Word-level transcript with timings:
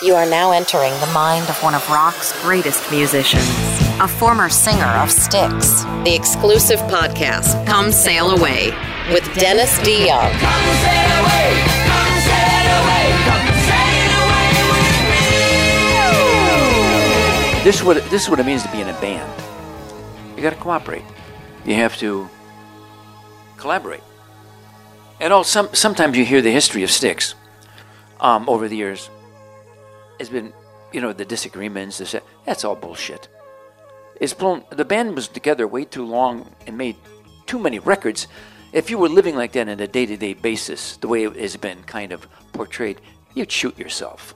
You 0.00 0.14
are 0.14 0.26
now 0.30 0.52
entering 0.52 0.92
the 1.00 1.08
mind 1.08 1.50
of 1.50 1.60
one 1.60 1.74
of 1.74 1.90
rock's 1.90 2.30
greatest 2.42 2.88
musicians, 2.88 3.48
a 3.98 4.06
former 4.06 4.48
singer 4.48 4.84
of 4.84 5.10
Styx. 5.10 5.82
The 6.04 6.14
exclusive 6.14 6.78
podcast, 6.82 7.66
Come 7.66 7.90
Sail 7.90 8.30
Away, 8.30 8.70
with 9.10 9.24
Dennis 9.34 9.76
DeYoung. 9.80 10.30
Come 10.38 10.76
sail 10.86 11.10
away, 11.18 11.50
come 11.90 12.14
sail 12.30 12.70
away, 12.78 13.10
come 13.26 13.50
sail 13.66 14.12
away 14.22 14.46
with 14.70 14.86
me. 17.58 17.64
This 17.64 17.74
is 17.74 17.82
what 17.82 17.96
this 18.08 18.22
is 18.22 18.30
what 18.30 18.38
it 18.38 18.46
means 18.46 18.62
to 18.62 18.70
be 18.70 18.80
in 18.80 18.88
a 18.88 19.00
band. 19.00 19.28
You 20.36 20.42
got 20.44 20.50
to 20.50 20.56
cooperate. 20.60 21.02
You 21.64 21.74
have 21.74 21.96
to 21.96 22.30
collaborate. 23.56 24.04
And 25.18 25.32
all 25.32 25.42
some 25.42 25.70
sometimes 25.74 26.16
you 26.16 26.24
hear 26.24 26.40
the 26.40 26.52
history 26.52 26.84
of 26.84 26.90
Styx 26.92 27.34
um, 28.20 28.48
over 28.48 28.68
the 28.68 28.76
years. 28.76 29.10
It's 30.18 30.30
been, 30.30 30.52
you 30.92 31.00
know, 31.00 31.12
the 31.12 31.24
disagreements. 31.24 31.98
This, 31.98 32.14
that's 32.44 32.64
all 32.64 32.74
bullshit. 32.74 33.28
It's 34.20 34.34
blown. 34.34 34.64
The 34.70 34.84
band 34.84 35.14
was 35.14 35.28
together 35.28 35.66
way 35.66 35.84
too 35.84 36.04
long 36.04 36.54
and 36.66 36.76
made 36.76 36.96
too 37.46 37.58
many 37.58 37.78
records. 37.78 38.26
If 38.72 38.90
you 38.90 38.98
were 38.98 39.08
living 39.08 39.36
like 39.36 39.52
that 39.52 39.68
on 39.68 39.80
a 39.80 39.86
day-to-day 39.86 40.34
basis, 40.34 40.96
the 40.96 41.08
way 41.08 41.24
it 41.24 41.36
has 41.36 41.56
been 41.56 41.82
kind 41.84 42.12
of 42.12 42.26
portrayed, 42.52 43.00
you'd 43.34 43.50
shoot 43.50 43.78
yourself. 43.78 44.34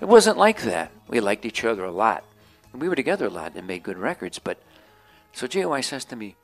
It 0.00 0.06
wasn't 0.06 0.38
like 0.38 0.62
that. 0.62 0.92
We 1.08 1.20
liked 1.20 1.46
each 1.46 1.64
other 1.64 1.84
a 1.84 1.90
lot. 1.90 2.24
And 2.72 2.82
we 2.82 2.88
were 2.88 2.96
together 2.96 3.26
a 3.26 3.30
lot 3.30 3.54
and 3.54 3.66
made 3.66 3.82
good 3.82 3.96
records. 3.96 4.38
But 4.38 4.58
so 5.32 5.46
JY 5.46 5.84
says 5.84 6.04
to 6.06 6.16
me, 6.16 6.36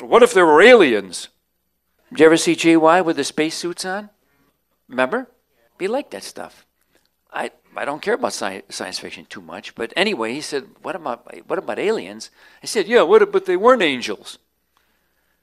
What 0.00 0.22
if 0.22 0.32
there 0.32 0.46
were 0.46 0.62
aliens? 0.62 1.28
Did 2.10 2.20
you 2.20 2.26
ever 2.26 2.36
see 2.36 2.54
JY 2.54 3.04
with 3.04 3.16
the 3.16 3.24
spacesuits 3.24 3.84
on? 3.84 4.10
Remember? 4.88 5.28
He 5.80 5.88
liked 5.88 6.12
that 6.12 6.22
stuff. 6.22 6.64
I, 7.32 7.50
I 7.76 7.84
don't 7.84 8.02
care 8.02 8.14
about 8.14 8.32
sci- 8.32 8.62
science 8.68 8.98
fiction 8.98 9.24
too 9.24 9.40
much. 9.40 9.74
But 9.74 9.92
anyway, 9.96 10.34
he 10.34 10.40
said, 10.40 10.66
what 10.82 10.94
about, 10.94 11.26
what 11.48 11.58
about 11.58 11.78
aliens? 11.78 12.30
I 12.62 12.66
said, 12.66 12.86
Yeah, 12.86 13.02
what 13.02 13.32
but 13.32 13.46
they 13.46 13.56
weren't 13.56 13.82
angels? 13.82 14.38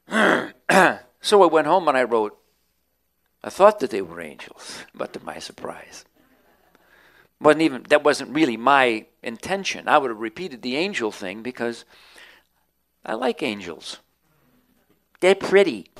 so 0.10 1.44
I 1.44 1.48
went 1.48 1.68
home 1.68 1.88
and 1.90 1.98
I 1.98 2.04
wrote, 2.04 2.38
I 3.44 3.50
thought 3.50 3.80
that 3.80 3.90
they 3.90 4.02
were 4.02 4.22
angels, 4.22 4.86
but 4.96 5.12
to 5.14 5.24
my 5.24 5.40
surprise 5.40 6.06
wasn't 7.40 7.62
even 7.62 7.84
that 7.90 8.04
wasn't 8.04 8.34
really 8.34 8.58
my 8.58 9.06
intention. 9.22 9.88
I 9.88 9.98
would 9.98 10.10
have 10.10 10.20
repeated 10.20 10.62
the 10.62 10.76
angel 10.76 11.12
thing 11.12 11.44
because 11.44 11.86
I 13.06 13.14
like 13.14 13.44
angels. 13.44 13.98
They're 15.20 15.36
pretty. 15.36 15.92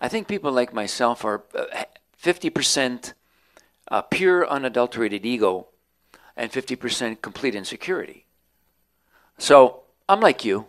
I 0.00 0.08
think 0.08 0.28
people 0.28 0.52
like 0.52 0.72
myself 0.72 1.24
are 1.24 1.44
uh, 1.54 1.84
fifty 2.24 2.48
percent 2.48 3.12
uh, 3.88 4.00
pure, 4.00 4.48
unadulterated 4.48 5.26
ego, 5.26 5.68
and 6.36 6.50
fifty 6.50 6.74
percent 6.74 7.20
complete 7.20 7.54
insecurity. 7.54 8.24
So 9.36 9.82
I'm 10.08 10.20
like 10.20 10.44
you. 10.44 10.66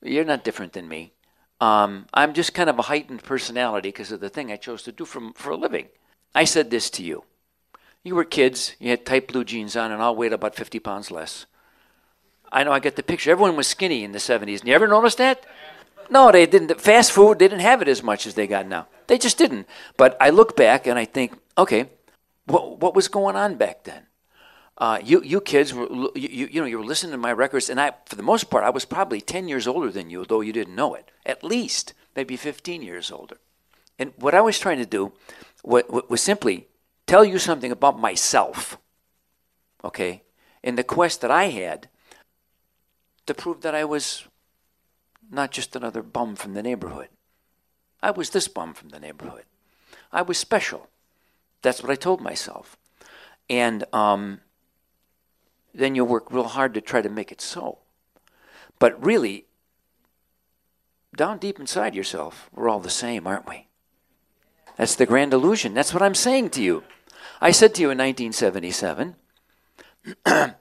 You're 0.00 0.24
not 0.24 0.44
different 0.44 0.72
than 0.72 0.88
me. 0.88 1.12
Um, 1.60 2.06
I'm 2.14 2.34
just 2.34 2.54
kind 2.54 2.70
of 2.70 2.78
a 2.78 2.82
heightened 2.82 3.22
personality 3.22 3.88
because 3.88 4.10
of 4.12 4.20
the 4.20 4.28
thing 4.28 4.50
I 4.50 4.56
chose 4.56 4.82
to 4.84 4.92
do 4.92 5.04
for, 5.04 5.20
for 5.34 5.50
a 5.50 5.56
living. 5.56 5.88
I 6.34 6.44
said 6.44 6.70
this 6.70 6.90
to 6.90 7.04
you. 7.04 7.24
You 8.02 8.16
were 8.16 8.24
kids, 8.24 8.74
you 8.80 8.90
had 8.90 9.06
tight 9.06 9.28
blue 9.28 9.44
jeans 9.44 9.76
on, 9.76 9.92
and 9.92 10.02
I'll 10.02 10.16
weighed 10.16 10.32
about 10.32 10.56
50 10.56 10.80
pounds 10.80 11.12
less. 11.12 11.46
I 12.50 12.64
know, 12.64 12.72
I 12.72 12.80
get 12.80 12.96
the 12.96 13.02
picture. 13.02 13.30
Everyone 13.30 13.56
was 13.56 13.68
skinny 13.68 14.02
in 14.02 14.10
the 14.10 14.18
70s. 14.18 14.64
You 14.64 14.74
ever 14.74 14.88
notice 14.88 15.14
that? 15.16 15.46
No, 16.10 16.32
they 16.32 16.46
didn't. 16.46 16.80
Fast 16.80 17.12
food, 17.12 17.38
they 17.38 17.46
didn't 17.46 17.60
have 17.60 17.80
it 17.80 17.88
as 17.88 18.02
much 18.02 18.26
as 18.26 18.34
they 18.34 18.48
got 18.48 18.66
now. 18.66 18.86
They 19.06 19.18
just 19.18 19.38
didn't. 19.38 19.66
But 19.96 20.16
I 20.20 20.30
look 20.30 20.56
back 20.56 20.86
and 20.86 20.98
I 20.98 21.04
think, 21.04 21.32
okay, 21.56 21.90
what, 22.46 22.80
what 22.80 22.94
was 22.94 23.08
going 23.08 23.36
on 23.36 23.56
back 23.56 23.84
then? 23.84 24.06
Uh, 24.78 24.98
you, 25.02 25.22
you 25.22 25.40
kids 25.40 25.72
were, 25.72 25.86
you, 26.14 26.48
you, 26.50 26.60
know, 26.60 26.66
you 26.66 26.78
were 26.78 26.84
listening 26.84 27.12
to 27.12 27.18
my 27.18 27.32
records, 27.32 27.68
and 27.68 27.80
I, 27.80 27.92
for 28.06 28.16
the 28.16 28.22
most 28.22 28.50
part, 28.50 28.64
I 28.64 28.70
was 28.70 28.84
probably 28.84 29.20
10 29.20 29.46
years 29.46 29.66
older 29.66 29.90
than 29.90 30.10
you, 30.10 30.24
though 30.24 30.40
you 30.40 30.52
didn't 30.52 30.74
know 30.74 30.94
it. 30.94 31.10
At 31.26 31.44
least, 31.44 31.94
maybe 32.16 32.36
15 32.36 32.82
years 32.82 33.10
older. 33.10 33.36
And 33.98 34.12
what 34.16 34.34
I 34.34 34.40
was 34.40 34.58
trying 34.58 34.78
to 34.78 34.86
do 34.86 35.12
was, 35.62 35.84
was 36.08 36.22
simply 36.22 36.66
tell 37.06 37.24
you 37.24 37.38
something 37.38 37.70
about 37.70 38.00
myself, 38.00 38.78
okay, 39.84 40.22
in 40.62 40.76
the 40.76 40.84
quest 40.84 41.20
that 41.20 41.30
I 41.30 41.44
had 41.44 41.88
to 43.26 43.34
prove 43.34 43.60
that 43.60 43.74
I 43.74 43.84
was 43.84 44.24
not 45.30 45.50
just 45.50 45.76
another 45.76 46.02
bum 46.02 46.34
from 46.34 46.54
the 46.54 46.62
neighborhood. 46.62 47.08
I 48.02 48.10
was 48.10 48.30
this 48.30 48.48
bum 48.48 48.74
from 48.74 48.88
the 48.88 49.00
neighborhood. 49.00 49.44
I 50.10 50.22
was 50.22 50.38
special. 50.38 50.88
That's 51.62 51.82
what 51.82 51.92
I 51.92 51.94
told 51.94 52.20
myself. 52.20 52.76
And 53.48 53.84
um, 53.92 54.40
then 55.74 55.94
you 55.94 56.04
work 56.04 56.32
real 56.32 56.44
hard 56.44 56.74
to 56.74 56.80
try 56.80 57.00
to 57.02 57.08
make 57.08 57.30
it 57.30 57.40
so. 57.40 57.78
But 58.78 59.02
really, 59.02 59.46
down 61.16 61.38
deep 61.38 61.60
inside 61.60 61.94
yourself, 61.94 62.50
we're 62.52 62.68
all 62.68 62.80
the 62.80 62.90
same, 62.90 63.26
aren't 63.26 63.48
we? 63.48 63.68
That's 64.76 64.96
the 64.96 65.06
grand 65.06 65.32
illusion. 65.32 65.74
That's 65.74 65.94
what 65.94 66.02
I'm 66.02 66.14
saying 66.14 66.50
to 66.50 66.62
you. 66.62 66.82
I 67.40 67.50
said 67.50 67.74
to 67.74 67.82
you 67.82 67.90
in 67.90 67.98
1977, 67.98 69.16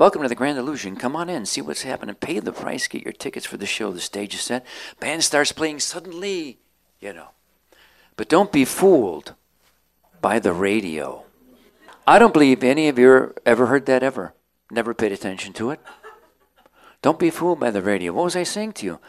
Welcome 0.00 0.22
to 0.22 0.28
the 0.28 0.34
Grand 0.34 0.56
Illusion. 0.56 0.96
Come 0.96 1.14
on 1.14 1.28
in, 1.28 1.44
see 1.44 1.60
what's 1.60 1.82
happening. 1.82 2.14
Pay 2.14 2.40
the 2.40 2.52
price, 2.52 2.88
get 2.88 3.04
your 3.04 3.12
tickets 3.12 3.44
for 3.44 3.58
the 3.58 3.66
show. 3.66 3.92
The 3.92 4.00
stage 4.00 4.34
is 4.34 4.40
set. 4.40 4.64
Band 4.98 5.22
starts 5.22 5.52
playing 5.52 5.80
suddenly, 5.80 6.58
you 7.00 7.12
know. 7.12 7.28
But 8.16 8.28
don't 8.28 8.52
be 8.52 8.64
fooled 8.64 9.34
by 10.20 10.38
the 10.38 10.52
radio. 10.52 11.24
I 12.06 12.18
don't 12.18 12.32
believe 12.32 12.62
any 12.62 12.88
of 12.88 12.98
you 12.98 13.34
ever 13.46 13.66
heard 13.66 13.86
that 13.86 14.02
ever. 14.02 14.34
Never 14.70 14.94
paid 14.94 15.12
attention 15.12 15.52
to 15.54 15.70
it. 15.70 15.80
Don't 17.02 17.18
be 17.18 17.30
fooled 17.30 17.60
by 17.60 17.70
the 17.70 17.82
radio. 17.82 18.12
What 18.12 18.24
was 18.24 18.36
I 18.36 18.42
saying 18.42 18.74
to 18.74 18.86
you? 18.86 19.00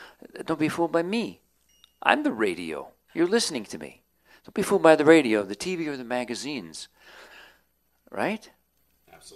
Don't 0.46 0.60
be 0.60 0.70
fooled 0.70 0.92
by 0.92 1.04
me. 1.04 1.42
I'm 2.02 2.24
the 2.24 2.32
radio. 2.32 2.90
You're 3.14 3.28
listening 3.28 3.66
to 3.66 3.78
me. 3.78 4.02
Don't 4.46 4.54
be 4.54 4.62
fooled 4.62 4.82
by 4.82 4.96
the 4.96 5.06
radio, 5.06 5.44
the 5.44 5.56
TV, 5.56 5.88
or 5.88 5.98
the 5.98 6.04
magazines. 6.04 6.88
Right? 8.10 8.50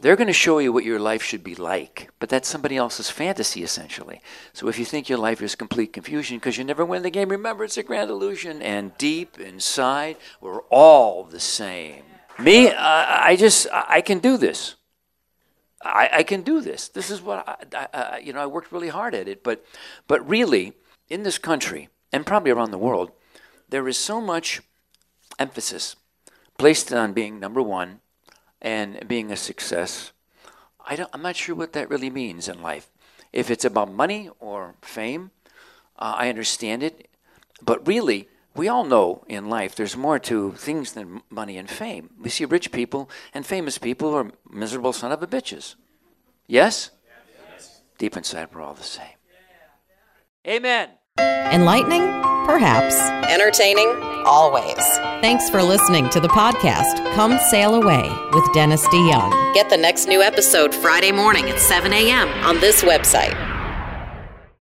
They're 0.01 0.15
going 0.15 0.27
to 0.27 0.33
show 0.33 0.59
you 0.59 0.73
what 0.73 0.83
your 0.83 0.99
life 0.99 1.23
should 1.23 1.43
be 1.43 1.55
like, 1.55 2.09
but 2.19 2.29
that's 2.29 2.49
somebody 2.49 2.77
else's 2.77 3.09
fantasy, 3.09 3.63
essentially. 3.63 4.21
So 4.53 4.67
if 4.67 4.77
you 4.79 4.85
think 4.85 5.09
your 5.09 5.17
life 5.17 5.41
is 5.41 5.55
complete 5.55 5.93
confusion 5.93 6.37
because 6.37 6.57
you 6.57 6.63
never 6.63 6.83
win 6.83 7.03
the 7.03 7.09
game, 7.09 7.29
remember 7.29 7.63
it's 7.63 7.77
a 7.77 7.83
grand 7.83 8.09
illusion. 8.09 8.61
And 8.61 8.97
deep 8.97 9.39
inside, 9.39 10.17
we're 10.41 10.61
all 10.63 11.23
the 11.23 11.39
same. 11.39 12.03
Me, 12.39 12.69
uh, 12.69 12.75
I 12.77 13.35
just, 13.37 13.67
I 13.71 14.01
can 14.01 14.19
do 14.19 14.37
this. 14.37 14.75
I, 15.81 16.09
I, 16.11 16.23
can 16.23 16.41
do 16.41 16.61
this. 16.61 16.89
This 16.89 17.11
is 17.11 17.21
what 17.21 17.47
I, 17.73 17.87
I, 17.93 18.17
you 18.17 18.33
know. 18.33 18.41
I 18.41 18.47
worked 18.47 18.71
really 18.71 18.89
hard 18.89 19.13
at 19.13 19.27
it, 19.27 19.43
but, 19.43 19.63
but 20.07 20.27
really, 20.27 20.73
in 21.09 21.23
this 21.23 21.37
country 21.37 21.89
and 22.11 22.25
probably 22.25 22.51
around 22.51 22.71
the 22.71 22.79
world, 22.79 23.11
there 23.69 23.87
is 23.87 23.97
so 23.97 24.19
much 24.19 24.61
emphasis 25.37 25.95
placed 26.57 26.91
on 26.91 27.13
being 27.13 27.39
number 27.39 27.61
one 27.61 27.99
and 28.65 29.07
being 29.07 29.31
a 29.31 29.37
success. 29.37 30.11
I 30.85 30.95
don't, 30.95 31.09
I'm 31.13 31.21
not 31.21 31.35
sure 31.35 31.55
what 31.55 31.73
that 31.73 31.89
really 31.89 32.09
means 32.09 32.49
in 32.49 32.61
life. 32.61 32.89
If 33.31 33.51
it's 33.51 33.63
about 33.63 33.91
money 33.91 34.29
or 34.39 34.73
fame, 34.81 35.29
uh, 35.97 36.15
I 36.17 36.29
understand 36.29 36.81
it. 36.81 37.07
But 37.61 37.87
really, 37.87 38.27
we 38.55 38.67
all 38.67 38.83
know 38.83 39.23
in 39.27 39.49
life 39.49 39.75
there's 39.75 39.95
more 39.95 40.17
to 40.19 40.53
things 40.53 40.93
than 40.93 41.21
money 41.29 41.57
and 41.57 41.69
fame. 41.69 42.09
We 42.19 42.29
see 42.29 42.45
rich 42.45 42.71
people 42.71 43.09
and 43.33 43.45
famous 43.45 43.77
people 43.77 44.09
who 44.09 44.17
are 44.17 44.31
miserable 44.49 44.93
son 44.93 45.11
of 45.11 45.21
a 45.21 45.27
bitches. 45.27 45.75
Yes? 46.47 46.89
yes? 47.51 47.81
Deep 47.99 48.17
inside, 48.17 48.49
we're 48.53 48.61
all 48.61 48.73
the 48.73 48.83
same. 48.83 49.05
Amen. 50.47 50.89
Enlightening? 51.19 52.01
Perhaps. 52.45 52.95
Entertaining? 53.29 54.14
Always. 54.25 54.75
Thanks 55.21 55.49
for 55.51 55.61
listening 55.61 56.09
to 56.09 56.19
the 56.19 56.27
podcast, 56.27 57.13
Come 57.13 57.37
Sail 57.51 57.75
Away 57.75 58.09
with 58.33 58.43
Dennis 58.53 58.85
DeYoung. 58.87 59.53
Get 59.53 59.69
the 59.69 59.77
next 59.77 60.07
new 60.07 60.21
episode 60.23 60.73
Friday 60.73 61.11
morning 61.11 61.47
at 61.49 61.59
7 61.59 61.93
a.m. 61.93 62.27
on 62.43 62.59
this 62.59 62.81
website, 62.81 63.35